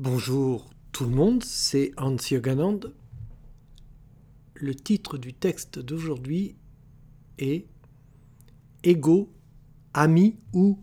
[0.00, 2.78] Bonjour tout le monde, c'est Hans Yoganand.
[4.54, 6.54] Le titre du texte d'aujourd'hui
[7.38, 7.66] est
[8.84, 9.34] Ego,
[9.94, 10.78] ami ou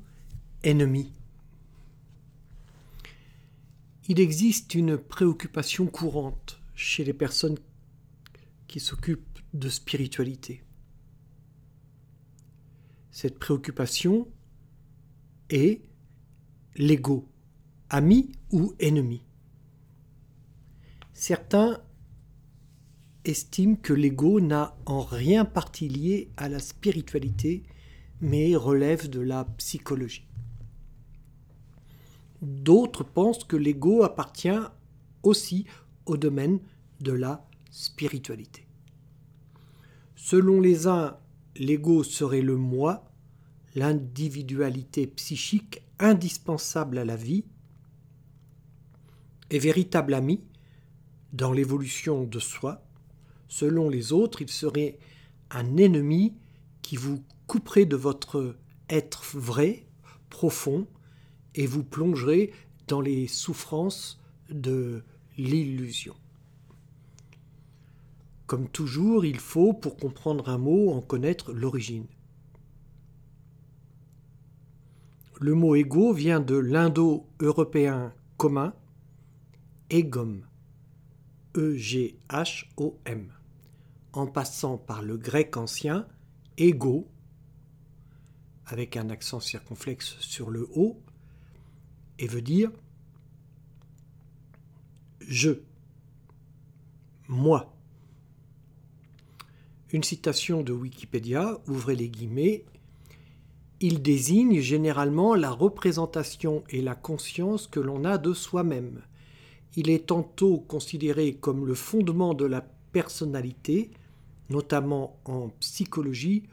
[0.63, 1.13] ennemi.
[4.09, 7.59] Il existe une préoccupation courante chez les personnes
[8.67, 10.61] qui s'occupent de spiritualité.
[13.11, 14.27] Cette préoccupation
[15.49, 15.79] est
[16.75, 17.29] l'ego,
[17.89, 19.21] ami ou ennemi.
[21.13, 21.79] Certains
[23.23, 27.63] estiment que l'ego n'a en rien partie lié à la spiritualité,
[28.21, 30.27] mais relève de la psychologie.
[32.41, 34.61] D'autres pensent que l'ego appartient
[35.23, 35.65] aussi
[36.05, 36.59] au domaine
[36.99, 38.67] de la spiritualité.
[40.15, 41.17] Selon les uns,
[41.55, 43.05] l'ego serait le moi,
[43.73, 47.45] l'individualité psychique indispensable à la vie,
[49.59, 50.41] véritable ami
[51.33, 52.83] dans l'évolution de soi.
[53.47, 54.97] Selon les autres, il serait
[55.51, 56.35] un ennemi
[56.81, 58.55] qui vous couperait de votre
[58.89, 59.85] être vrai,
[60.29, 60.87] profond,
[61.55, 62.51] et vous plongerait
[62.87, 65.03] dans les souffrances de
[65.37, 66.15] l'illusion.
[68.45, 72.05] Comme toujours, il faut, pour comprendre un mot, en connaître l'origine.
[75.39, 78.73] Le mot égo vient de l'indo-européen commun,
[79.89, 80.41] egom,
[81.55, 83.31] E-G-H-O-M,
[84.13, 86.07] en passant par le grec ancien
[86.57, 87.07] ego,
[88.65, 90.99] avec un accent circonflexe sur le O,
[92.17, 92.71] et veut dire
[95.27, 95.51] je,
[97.27, 97.73] moi.
[99.91, 102.65] Une citation de Wikipédia, ouvrez les guillemets,
[103.79, 109.01] il désigne généralement la représentation et la conscience que l'on a de soi-même.
[109.75, 113.91] Il est tantôt considéré comme le fondement de la personnalité,
[114.49, 116.43] notamment en psychologie,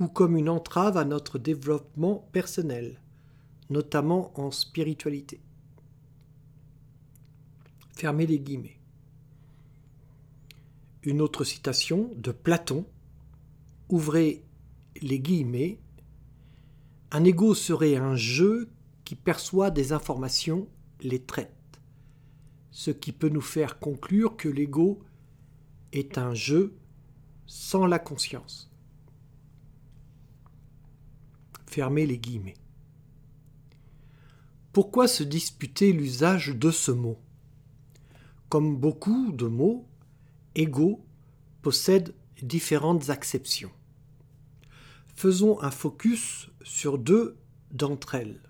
[0.00, 3.00] ou comme une entrave à notre développement personnel,
[3.68, 5.40] notamment en spiritualité.
[7.94, 8.78] Fermez les guillemets.
[11.02, 12.86] Une autre citation de Platon,
[13.88, 14.44] ouvrez
[15.02, 15.78] les guillemets,
[17.10, 18.70] un ego serait un jeu
[19.04, 20.68] qui perçoit des informations,
[21.02, 21.54] les traite.
[22.72, 25.02] Ce qui peut nous faire conclure que l'ego
[25.92, 26.74] est un jeu
[27.46, 28.70] sans la conscience.
[31.66, 32.56] Fermez les guillemets.
[34.72, 37.18] Pourquoi se disputer l'usage de ce mot?
[38.48, 39.86] Comme beaucoup de mots,
[40.54, 41.04] ego
[41.60, 43.70] possède différentes acceptions.
[45.14, 47.36] Faisons un focus sur deux
[47.70, 48.40] d'entre elles.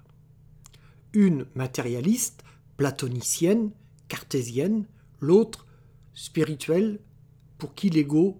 [1.13, 2.45] Une matérialiste,
[2.77, 3.73] platonicienne,
[4.13, 4.85] cartésienne,
[5.21, 5.67] l'autre
[6.13, 7.01] spirituelle,
[7.57, 8.37] pour qui l'ego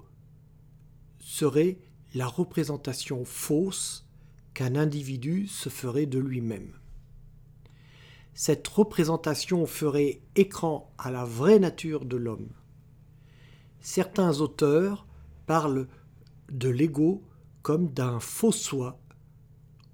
[1.19, 1.79] serait
[2.13, 4.07] la représentation fausse
[4.53, 6.75] qu'un individu se ferait de lui-même.
[8.35, 12.51] Cette représentation ferait écran à la vraie nature de l'homme.
[13.81, 15.07] Certains auteurs
[15.47, 15.89] parlent
[16.51, 17.23] de l'ego
[17.63, 19.01] comme d'un faux soi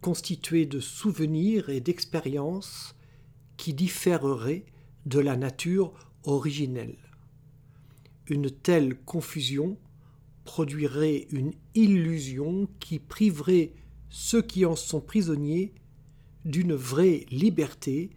[0.00, 2.96] constitué de souvenirs et d'expériences
[3.56, 4.66] qui différeraient
[5.08, 6.98] de la nature originelle.
[8.26, 9.78] Une telle confusion
[10.44, 13.72] produirait une illusion qui priverait
[14.10, 15.72] ceux qui en sont prisonniers
[16.44, 18.10] d'une vraie liberté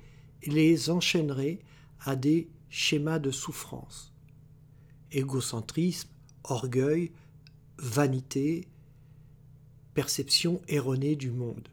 [0.44, 1.60] et les enchaînerait
[2.02, 4.14] à des schémas de souffrance.
[5.12, 6.10] Égocentrisme,
[6.44, 7.12] orgueil,
[7.78, 8.68] vanité,
[9.94, 11.70] perception erronée du monde.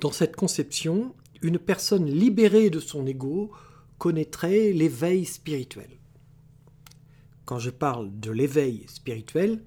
[0.00, 3.50] Dans cette conception, une personne libérée de son ego
[3.98, 5.90] connaîtrait l'éveil spirituel.
[7.44, 9.62] Quand je parle de l'éveil spirituel,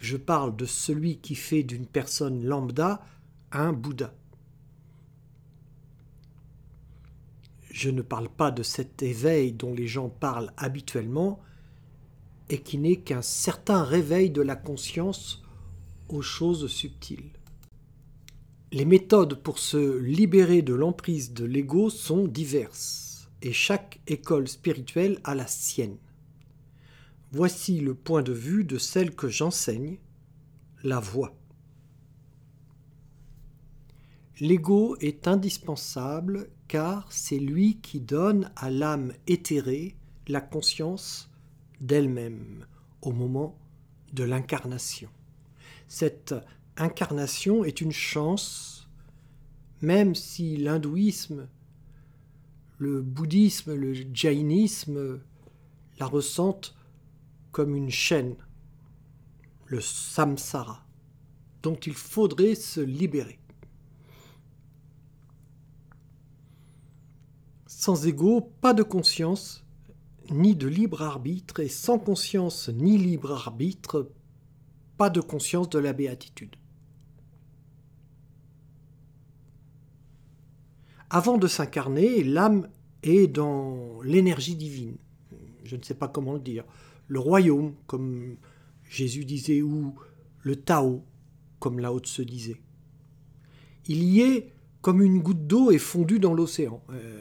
[0.00, 3.04] je parle de celui qui fait d'une personne lambda
[3.50, 4.14] un Bouddha.
[7.70, 11.40] Je ne parle pas de cet éveil dont les gens parlent habituellement,
[12.48, 15.42] et qui n'est qu'un certain réveil de la conscience
[16.08, 17.30] aux choses subtiles.
[18.72, 25.20] Les méthodes pour se libérer de l'emprise de l'ego sont diverses, et chaque école spirituelle
[25.24, 25.98] a la sienne.
[27.32, 29.98] Voici le point de vue de celle que j'enseigne,
[30.82, 31.36] la voix.
[34.40, 39.96] L'ego est indispensable car c'est lui qui donne à l'âme éthérée
[40.28, 41.30] la conscience
[41.82, 42.64] d'elle-même
[43.02, 43.54] au moment
[44.14, 45.10] de l'incarnation.
[45.88, 46.34] Cette
[46.76, 48.88] incarnation est une chance,
[49.80, 51.48] même si l'hindouisme,
[52.78, 55.20] le bouddhisme, le jainisme
[55.98, 56.74] la ressentent
[57.50, 58.36] comme une chaîne,
[59.66, 60.84] le samsara,
[61.62, 63.38] dont il faudrait se libérer.
[67.66, 69.64] Sans ego, pas de conscience,
[70.30, 74.10] ni de libre arbitre, et sans conscience ni libre arbitre,
[74.96, 76.56] pas de conscience de la béatitude.
[81.14, 82.68] Avant de s'incarner, l'âme
[83.02, 84.96] est dans l'énergie divine.
[85.62, 86.64] Je ne sais pas comment le dire.
[87.06, 88.36] Le royaume, comme
[88.88, 89.94] Jésus disait, ou
[90.40, 91.04] le Tao,
[91.58, 92.62] comme Lao se disait.
[93.88, 96.82] Il y est comme une goutte d'eau est fondue dans l'océan.
[96.88, 97.20] Euh,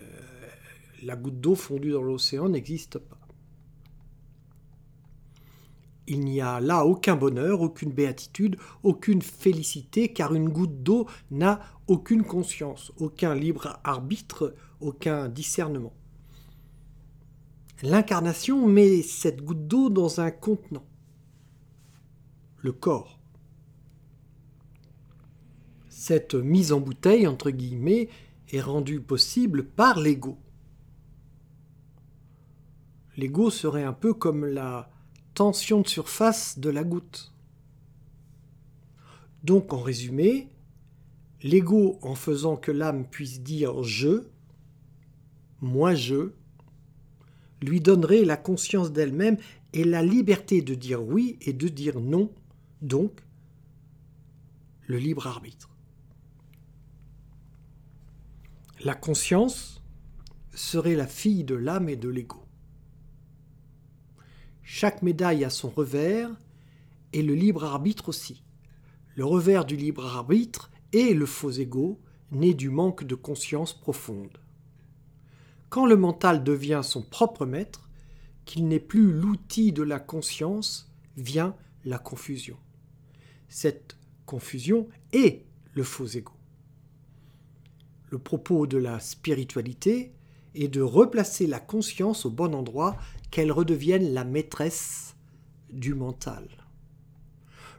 [1.04, 3.20] la goutte d'eau fondue dans l'océan n'existe pas.
[6.12, 11.62] Il n'y a là aucun bonheur, aucune béatitude, aucune félicité, car une goutte d'eau n'a
[11.88, 15.94] aucune conscience, aucun libre arbitre, aucun discernement.
[17.82, 20.84] L'incarnation met cette goutte d'eau dans un contenant,
[22.58, 23.18] le corps.
[25.88, 28.10] Cette mise en bouteille, entre guillemets,
[28.52, 30.38] est rendue possible par l'ego.
[33.16, 34.91] L'ego serait un peu comme la
[35.34, 37.34] tension de surface de la goutte.
[39.44, 40.50] Donc en résumé,
[41.42, 44.24] l'ego en faisant que l'âme puisse dire je,
[45.62, 46.32] moi je,
[47.62, 49.38] lui donnerait la conscience d'elle-même
[49.74, 52.32] et la liberté de dire oui et de dire non,
[52.82, 53.22] donc
[54.88, 55.70] le libre arbitre.
[58.84, 59.82] La conscience
[60.54, 62.44] serait la fille de l'âme et de l'ego.
[64.74, 66.32] Chaque médaille a son revers
[67.12, 68.42] et le libre arbitre aussi.
[69.16, 72.00] Le revers du libre arbitre est le faux ego,
[72.32, 74.38] né du manque de conscience profonde.
[75.68, 77.90] Quand le mental devient son propre maître,
[78.46, 81.54] qu'il n'est plus l'outil de la conscience, vient
[81.84, 82.56] la confusion.
[83.50, 86.32] Cette confusion est le faux ego.
[88.10, 90.14] Le propos de la spiritualité
[90.56, 92.98] est de replacer la conscience au bon endroit
[93.30, 95.16] qu'elle redevienne la maîtresse
[95.72, 96.48] du mental.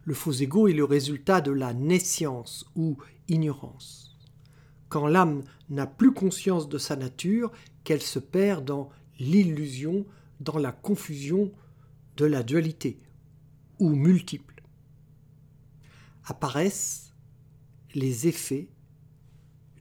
[0.05, 2.97] Le faux ego est le résultat de la naissance ou
[3.29, 4.19] ignorance.
[4.89, 7.53] Quand l'âme n'a plus conscience de sa nature,
[7.85, 10.07] qu'elle se perd dans l'illusion,
[10.41, 11.53] dans la confusion
[12.17, 12.99] de la dualité,
[13.79, 14.63] ou multiple.
[16.25, 17.15] Apparaissent
[17.95, 18.69] les effets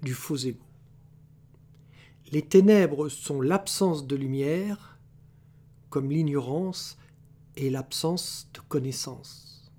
[0.02, 0.71] du faux ego.
[2.32, 4.98] Les ténèbres sont l'absence de lumière,
[5.90, 6.98] comme l'ignorance
[7.58, 9.72] et l'absence de connaissance.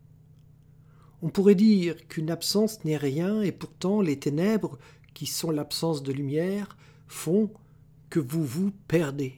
[1.22, 4.78] On pourrait dire qu'une absence n'est rien et pourtant les ténèbres,
[5.14, 6.76] qui sont l'absence de lumière,
[7.06, 7.50] font
[8.10, 9.34] que vous vous perdez.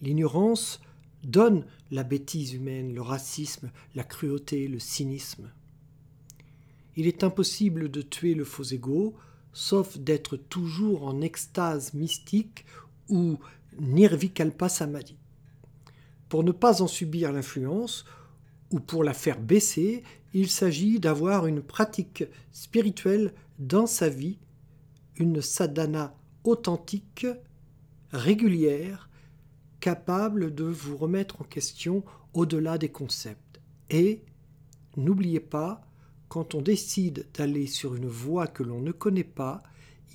[0.00, 0.80] L'ignorance
[1.24, 5.50] donne la bêtise humaine, le racisme, la cruauté, le cynisme.
[6.96, 9.14] Il est impossible de tuer le faux ego,
[9.52, 12.64] sauf d'être toujours en extase mystique
[13.08, 13.38] ou
[13.78, 15.16] nirvikalpa samadhi.
[16.28, 18.04] Pour ne pas en subir l'influence
[18.70, 24.38] ou pour la faire baisser, il s'agit d'avoir une pratique spirituelle dans sa vie,
[25.16, 27.26] une sadhana authentique,
[28.12, 29.10] régulière,
[29.80, 33.60] capable de vous remettre en question au-delà des concepts.
[33.90, 34.22] Et
[34.96, 35.82] n'oubliez pas,
[36.32, 39.62] quand on décide d'aller sur une voie que l'on ne connaît pas,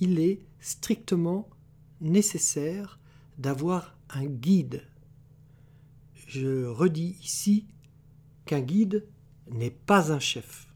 [0.00, 1.48] il est strictement
[2.00, 2.98] nécessaire
[3.38, 4.82] d'avoir un guide
[6.28, 7.64] je redis ici
[8.44, 9.06] qu'un guide
[9.50, 10.67] n'est pas un chef.